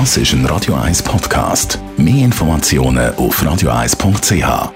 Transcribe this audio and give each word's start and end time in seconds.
Das 0.00 0.16
ist 0.16 0.32
ein 0.32 0.44
Radio 0.46 0.74
1 0.74 1.04
Podcast. 1.04 1.78
Mehr 1.96 2.24
Informationen 2.24 3.14
auf 3.14 3.40
radio1.ch. 3.40 4.72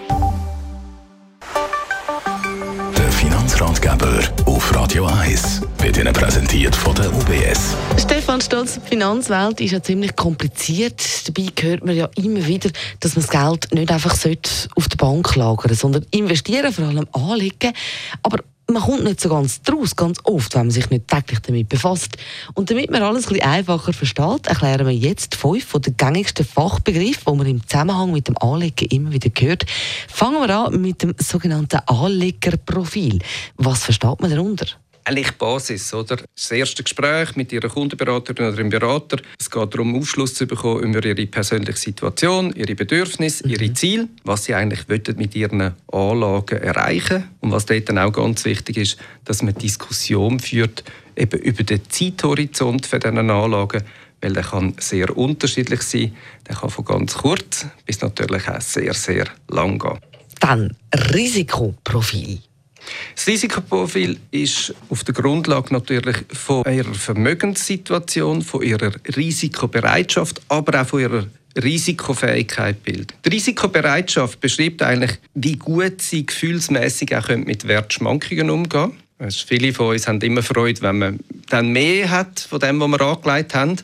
Der 2.97 3.11
Finanzratgeber 3.11 4.21
auf 4.47 4.73
Radio 4.77 5.07
1 5.07 5.63
wird 5.79 5.97
Ihnen 5.97 6.13
präsentiert 6.13 6.77
von 6.77 6.95
der 6.95 7.13
UBS. 7.13 7.75
Stefan 8.01 8.41
Stolz, 8.41 8.75
die 8.75 8.89
Finanzwelt 8.91 9.61
ist 9.61 9.73
ja 9.73 9.83
ziemlich 9.83 10.15
kompliziert. 10.15 11.03
Dabei 11.27 11.49
hört 11.63 11.85
man 11.85 11.97
ja 11.97 12.09
immer 12.15 12.47
wieder, 12.47 12.71
dass 13.01 13.17
man 13.17 13.27
das 13.27 13.31
Geld 13.33 13.75
nicht 13.75 13.91
einfach 13.91 14.15
auf 14.77 14.89
der 14.89 14.97
Bank 14.99 15.35
lagern 15.35 15.57
sollte, 15.57 15.75
sondern 15.75 16.07
investieren, 16.13 16.73
vor 16.73 16.87
allem 16.87 17.09
anlegen. 17.13 17.73
Aber 18.23 18.39
man 18.71 18.83
kommt 18.83 19.05
nicht 19.05 19.21
so 19.21 19.31
ganz 19.31 19.63
draus, 19.63 19.97
ganz 19.97 20.19
oft, 20.25 20.55
wenn 20.55 20.63
man 20.63 20.71
sich 20.71 20.91
nicht 20.91 21.09
täglich 21.09 21.39
damit 21.41 21.69
befasst. 21.69 22.19
Und 22.55 22.71
damit 22.71 22.91
man 22.91 23.03
alles 23.03 23.27
ein 23.27 23.33
bisschen 23.33 23.49
einfacher 23.49 23.93
versteht, 23.95 24.47
erklären 24.47 24.87
wir 24.87 24.95
jetzt 24.95 25.37
fünf 25.37 25.65
von 25.65 25.81
den 25.81 25.97
gängigsten 25.97 26.45
Fachbegriffe, 26.45 27.31
die 27.31 27.37
man 27.37 27.47
im 27.47 27.67
Zusammenhang 27.67 28.13
mit 28.13 28.29
dem 28.29 28.37
Anlegen 28.39 28.89
immer 28.91 29.13
wieder 29.13 29.31
hört. 29.39 29.65
Fangen 30.09 30.47
wir 30.47 30.55
an 30.55 30.81
mit 30.81 31.03
dem 31.03 31.15
sogenannten 31.19 31.81
Anlegerprofil. 31.87 33.21
Was 33.57 33.85
versteht 33.85 34.21
man 34.21 34.31
darunter? 34.31 34.67
Eigentlich 35.09 35.33
Basis, 35.33 35.95
oder? 35.95 36.19
Das 36.35 36.51
erste 36.51 36.83
Gespräch 36.83 37.35
mit 37.35 37.53
Ihrer 37.53 37.69
Kundenberaterin 37.69 38.49
oder 38.49 38.59
Ihrem 38.59 38.69
Berater. 38.69 39.19
Es 39.39 39.51
geht 39.51 39.75
darum, 39.75 39.97
Aufschluss 39.97 40.35
zu 40.35 40.47
bekommen 40.47 40.83
über 40.83 41.05
Ihre 41.05 41.27
persönliche 41.27 41.79
Situation, 41.79 42.53
Ihre 42.55 42.75
Bedürfnisse, 42.75 43.47
mhm. 43.47 43.53
Ihre 43.53 43.73
Ziele, 43.73 44.09
was 44.25 44.45
Sie 44.45 44.55
eigentlich 44.55 44.87
mit 44.89 45.35
Ihren 45.35 45.73
Anlagen 45.91 46.59
erreichen 46.59 47.25
und 47.41 47.53
was 47.53 47.67
dort 47.67 47.89
dann 47.89 47.99
auch 47.99 48.13
ganz 48.13 48.45
wichtig 48.45 48.77
ist, 48.77 48.99
dass 49.25 49.43
man 49.43 49.55
Diskussion 49.55 50.41
führt 50.41 50.85
eben 51.17 51.41
über 51.41 51.63
den 51.63 51.81
Zeithorizont 51.89 52.87
für 52.87 52.99
diese 52.99 53.19
Anlagen, 53.19 53.83
weil 54.21 54.33
der 54.33 54.43
kann 54.43 54.75
sehr 54.79 55.17
unterschiedlich 55.17 55.83
sein. 55.83 56.15
Der 56.47 56.57
kann 56.57 56.71
von 56.71 56.85
ganz 56.85 57.15
kurz 57.15 57.67
bis 57.87 58.01
natürlich 58.01 58.49
auch 58.49 58.61
sehr, 58.61 58.95
sehr 58.95 59.27
lang 59.49 59.79
gehen. 59.79 59.99
Dann 60.41 60.77
Risikoprofil. 60.95 62.41
Das 63.15 63.27
Risikoprofil 63.27 64.19
ist 64.31 64.75
auf 64.91 65.05
der 65.05 65.15
Grundlage 65.15 65.73
natürlich 65.73 66.17
von 66.33 66.65
ihrer 66.65 66.95
Vermögenssituation, 66.95 68.43
von 68.43 68.63
ihrer 68.63 68.93
Risikobereitschaft, 69.17 70.41
aber 70.49 70.83
auch 70.83 70.87
von 70.87 71.01
ihrer 71.01 71.27
Risikofähigkeit 71.57 72.83
bildet. 72.83 73.15
Die 73.25 73.31
Risikobereitschaft 73.31 74.41
beschreibt 74.41 74.83
eigentlich, 74.83 75.19
wie 75.35 75.57
gut 75.57 76.01
sie 76.01 76.25
gefühlsmäßig 76.25 77.17
auch 77.17 77.29
mit 77.29 77.67
Wertschwankungen 77.67 78.51
umgehen 78.51 78.93
können. 79.19 79.31
Viele 79.31 79.73
von 79.73 79.89
uns 79.89 80.07
haben 80.07 80.21
immer 80.21 80.43
Freude, 80.43 80.81
wenn 80.83 80.99
man 80.99 81.21
dann 81.49 81.73
mehr 81.73 82.11
hat 82.11 82.41
von 82.41 82.61
dem, 82.61 82.81
was 82.81 82.89
wir 82.89 83.01
angelegt 83.01 83.55
haben. 83.55 83.77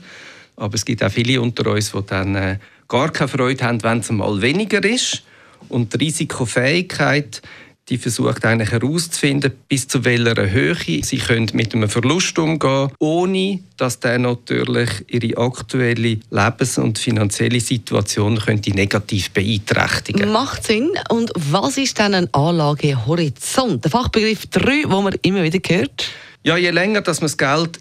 Aber 0.57 0.75
es 0.75 0.85
gibt 0.85 1.03
auch 1.03 1.11
viele 1.11 1.41
unter 1.41 1.69
uns, 1.73 1.91
die 1.91 2.07
dann 2.07 2.37
äh, 2.37 2.59
gar 2.87 3.11
keine 3.11 3.29
Freude 3.29 3.65
haben, 3.65 3.83
wenn 3.83 3.99
es 3.99 4.11
mal 4.11 4.41
weniger 4.41 4.85
ist. 4.85 5.25
Und 5.69 5.93
die 5.95 6.05
Risikofähigkeit 6.05 7.43
die 7.89 7.99
versucht 7.99 8.45
eigentlich 8.45 8.71
herauszufinden, 8.71 9.53
bis 9.69 9.89
zu 9.89 10.05
welcher 10.05 10.51
Höhe 10.51 10.75
sie 11.03 11.19
können 11.19 11.51
mit 11.53 11.75
einem 11.75 11.89
Verlust 11.89 12.39
umgehen 12.39 12.91
ohne 12.99 13.61
dass 13.77 14.01
der 14.01 14.19
natürlich 14.19 14.91
ihre 15.09 15.37
aktuelle 15.37 16.19
Lebens- 16.31 16.79
und 16.79 16.99
finanzielle 16.99 17.61
Situation 17.61 18.39
könnte 18.39 18.71
negativ 18.71 19.31
beeinträchtigen 19.31 20.33
Macht 20.33 20.65
Sinn. 20.65 20.91
Und 21.11 21.31
was 21.35 21.77
ist 21.77 21.99
dann 21.99 22.15
ein 22.15 22.33
Anlagehorizont? 22.33 23.85
Der 23.85 23.91
Fachbegriff 23.91 24.47
3, 24.47 24.83
den 24.83 24.89
man 24.89 25.15
immer 25.23 25.43
wieder 25.43 25.61
hört? 25.67 26.07
Ja, 26.43 26.57
je 26.57 26.71
länger 26.71 27.03
dass 27.03 27.21
man 27.21 27.27
das 27.27 27.37
Geld 27.37 27.81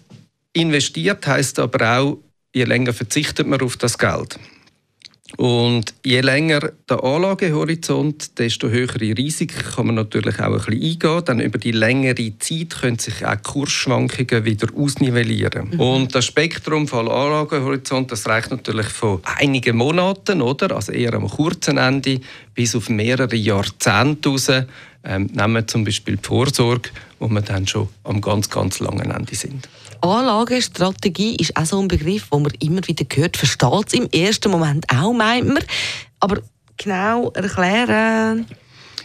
investiert, 0.52 1.26
heißt 1.26 1.58
aber 1.58 1.98
auch, 1.98 2.18
je 2.54 2.64
länger 2.64 2.92
verzichtet 2.92 3.46
man 3.46 3.60
auf 3.60 3.76
das 3.76 3.98
Geld. 3.98 4.38
Und 5.38 5.94
je 6.04 6.20
länger 6.20 6.72
der 6.88 7.02
Anlagehorizont, 7.02 8.38
desto 8.38 8.68
höhere 8.68 9.16
Risiken 9.16 9.62
kann 9.74 9.86
man 9.86 9.94
natürlich 9.96 10.38
auch 10.38 10.52
ein 10.52 10.52
bisschen 10.52 10.82
eingehen. 10.82 11.24
Dann 11.24 11.40
über 11.40 11.58
die 11.58 11.72
längere 11.72 12.38
Zeit 12.38 12.78
können 12.80 12.98
sich 12.98 13.24
auch 13.24 13.42
Kursschwankungen 13.42 14.44
wieder 14.44 14.68
ausnivellieren. 14.76 15.70
Mhm. 15.70 15.80
Und 15.80 16.14
das 16.14 16.26
Spektrum 16.26 16.86
von 16.86 17.08
Anlagehorizont, 17.08 18.12
das 18.12 18.28
reicht 18.28 18.50
natürlich 18.50 18.86
von 18.86 19.20
einigen 19.24 19.78
Monaten, 19.78 20.42
oder? 20.42 20.76
Also 20.76 20.92
eher 20.92 21.14
am 21.14 21.28
kurzen 21.28 21.78
Ende, 21.78 22.20
bis 22.54 22.76
auf 22.76 22.90
mehrere 22.90 23.34
Jahrzehnte 23.34 24.28
raus. 24.28 24.50
Ähm, 25.04 25.28
nehmen 25.32 25.54
wir 25.54 25.66
zum 25.66 25.84
Beispiel 25.84 26.16
die 26.16 26.26
Vorsorge, 26.26 26.90
wo 27.18 27.28
wir 27.28 27.42
dann 27.42 27.66
schon 27.66 27.88
am 28.04 28.20
ganz, 28.20 28.48
ganz 28.48 28.80
langen 28.80 29.10
Ende 29.10 29.34
sind. 29.34 29.68
Anlagestrategie 30.00 31.36
ist 31.36 31.56
auch 31.56 31.66
so 31.66 31.80
ein 31.80 31.88
Begriff, 31.88 32.28
den 32.30 32.42
man 32.42 32.52
immer 32.60 32.86
wieder 32.86 33.04
hört. 33.14 33.36
Versteht 33.36 33.86
es 33.86 33.94
im 33.94 34.08
ersten 34.10 34.50
Moment 34.50 34.86
auch, 34.90 35.12
meint 35.12 35.48
man. 35.48 35.64
Aber 36.20 36.40
genau 36.76 37.30
erklären. 37.30 38.46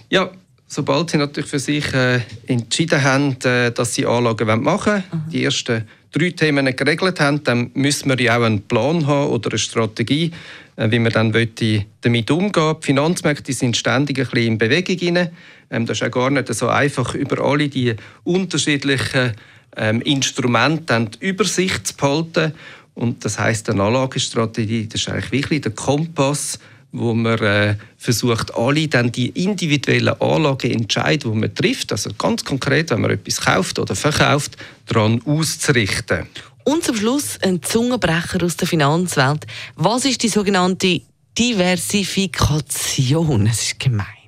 Ja, 0.09 0.31
sobald 0.67 1.09
Sie 1.09 1.17
natürlich 1.17 1.49
für 1.49 1.59
sich 1.59 1.93
äh, 1.93 2.21
entschieden 2.47 3.03
haben, 3.03 3.37
äh, 3.43 3.71
dass 3.71 3.95
Sie 3.95 4.05
Anlagen 4.05 4.63
machen 4.63 4.93
wollen, 4.93 5.03
mhm. 5.11 5.29
die 5.31 5.43
ersten 5.43 5.87
drei 6.11 6.31
Themen 6.31 6.75
geregelt 6.75 7.19
haben, 7.19 7.43
dann 7.43 7.71
müssen 7.73 8.09
wir 8.09 8.19
ja 8.19 8.37
auch 8.37 8.43
einen 8.43 8.61
Plan 8.61 9.05
haben 9.05 9.29
oder 9.29 9.51
eine 9.51 9.59
Strategie, 9.59 10.31
äh, 10.75 10.89
wie 10.89 10.99
man 10.99 11.11
dann 11.11 11.31
damit 11.31 12.31
umgehen 12.31 12.75
Die 12.81 12.85
Finanzmärkte 12.85 13.53
sind 13.53 13.77
ständig 13.77 14.19
ein 14.19 14.25
bisschen 14.25 14.47
in 14.47 14.57
Bewegung. 14.57 15.17
Rein. 15.17 15.29
Ähm, 15.69 15.85
das 15.85 16.01
ist 16.01 16.07
auch 16.07 16.11
gar 16.11 16.29
nicht 16.29 16.53
so 16.53 16.67
einfach, 16.67 17.13
über 17.15 17.43
alle 17.43 17.69
die 17.69 17.95
unterschiedlichen 18.23 19.33
ähm, 19.77 20.01
Instrumente 20.01 21.07
die 21.21 21.27
Übersicht 21.27 21.87
zu 21.87 21.95
behalten. 21.95 22.53
Und 22.95 23.23
das 23.23 23.39
heißt, 23.39 23.69
eine 23.69 23.83
Anlagestrategie, 23.83 24.87
das 24.87 25.01
ist 25.01 25.09
eigentlich 25.09 25.31
wirklich 25.31 25.61
der 25.61 25.71
Kompass, 25.71 26.59
wo 26.91 27.13
man 27.13 27.37
äh, 27.39 27.75
versucht, 27.97 28.53
alle 28.55 28.87
dann 28.87 29.11
die 29.11 29.27
individuellen 29.29 30.19
Anlageentscheidungen, 30.19 31.41
die 31.41 31.47
man 31.47 31.55
trifft, 31.55 31.91
also 31.91 32.09
ganz 32.17 32.43
konkret, 32.43 32.89
wenn 32.89 33.01
man 33.01 33.11
etwas 33.11 33.41
kauft 33.41 33.77
oder 33.79 33.95
verkauft, 33.95 34.57
daran 34.87 35.21
auszurichten. 35.25 36.25
Und 36.63 36.83
zum 36.83 36.95
Schluss 36.95 37.37
ein 37.41 37.61
Zungenbrecher 37.63 38.43
aus 38.43 38.57
der 38.57 38.67
Finanzwelt. 38.67 39.45
Was 39.75 40.05
ist 40.05 40.23
die 40.23 40.29
sogenannte 40.29 41.01
Diversifikation? 41.37 43.45
Es 43.47 43.61
ist 43.63 43.79
gemein. 43.79 44.18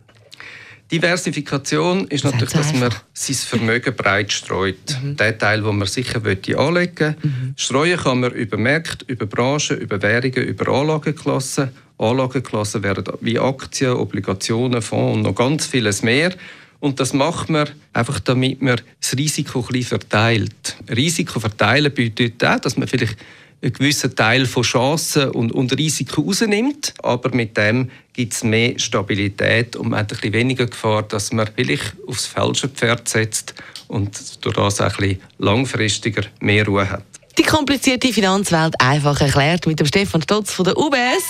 Diversifikation 0.92 2.08
ist 2.10 2.26
natürlich, 2.26 2.54
dass 2.54 2.74
man 2.74 2.94
sein 3.14 3.36
Vermögen 3.36 3.96
breit 3.96 4.32
streut. 4.32 4.98
Mhm. 5.02 5.16
Den 5.16 5.40
Teil, 5.40 5.62
den 5.62 5.78
man 5.78 5.88
sicher 5.88 6.22
anlegen 6.26 6.66
möchte. 6.74 7.16
Mhm. 7.22 7.54
Streuen 7.56 7.98
kann 7.98 8.20
man 8.20 8.32
über 8.34 8.58
Märkte, 8.58 9.06
über 9.08 9.26
Branchen, 9.26 9.78
über 9.78 10.02
Währungen, 10.02 10.44
über 10.44 10.68
Anlageklassen. 10.68 11.70
Anlageklassen 11.98 12.84
wären 12.84 13.06
wie 13.22 13.40
Aktien, 13.40 13.94
Obligationen, 13.94 14.82
Fonds 14.82 15.16
und 15.16 15.22
noch 15.22 15.36
ganz 15.36 15.66
vieles 15.66 16.02
mehr. 16.02 16.34
Und 16.82 17.00
das 17.00 17.14
macht 17.14 17.50
man 17.50 17.70
einfach, 17.94 18.20
damit 18.20 18.62
man 18.62 18.82
das 19.00 19.16
Risiko 19.16 19.60
ein 19.60 19.68
bisschen 19.68 20.00
verteilt. 20.00 20.76
Risiko 20.90 21.40
verteilen 21.40 21.94
bedeutet 21.94 22.44
auch, 22.44 22.60
dass 22.60 22.76
man 22.76 22.88
vielleicht 22.88 23.18
einen 23.62 23.74
gewissen 23.74 24.16
Teil 24.16 24.46
von 24.46 24.64
Chancen 24.64 25.30
und, 25.32 25.52
und 25.52 25.78
Risiken 25.78 26.24
rausnimmt. 26.24 26.94
Aber 27.04 27.34
mit 27.36 27.56
dem 27.58 27.90
gibt 28.14 28.34
es 28.34 28.44
mehr 28.44 28.78
Stabilität 28.80 29.76
und 29.76 29.90
man 29.90 30.00
hat 30.00 30.12
ein 30.12 30.18
bisschen 30.18 30.34
weniger 30.34 30.66
Gefahr, 30.66 31.04
dass 31.04 31.32
man 31.32 31.50
vielleicht 31.56 31.94
aufs 32.08 32.26
falsche 32.26 32.70
Pferd 32.70 33.08
setzt 33.08 33.54
und 33.88 34.44
durch 34.44 34.56
das 34.56 34.82
auch 34.82 34.86
ein 34.86 34.92
bisschen 34.98 35.22
langfristiger 35.38 36.24
mehr 36.40 36.66
Ruhe 36.66 36.90
hat. 36.90 37.04
Die 37.38 37.44
komplizierte 37.44 38.12
Finanzwelt 38.12 38.76
einfach 38.80 39.20
erklärt 39.22 39.66
mit 39.66 39.80
dem 39.80 39.88
Stefan 39.88 40.22
Stotz 40.22 40.52
von 40.52 40.66
der 40.66 40.78
UBS. 40.78 41.24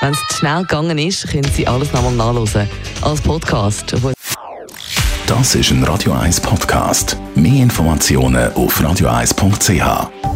Wenn 0.00 0.12
es 0.12 0.18
zu 0.28 0.38
schnell 0.38 0.62
gegangen 0.62 0.98
ist, 0.98 1.28
können 1.28 1.50
Sie 1.54 1.66
alles 1.66 1.92
nochmal 1.92 2.12
nachlesen 2.12 2.68
als 3.00 3.20
Podcast. 3.20 3.94
Das 5.26 5.54
ist 5.54 5.70
ein 5.70 5.82
Radio 5.84 6.12
1 6.12 6.40
Podcast. 6.40 7.16
Mehr 7.34 7.62
Informationen 7.62 8.52
auf 8.54 8.80
radio1.ch. 8.80 10.35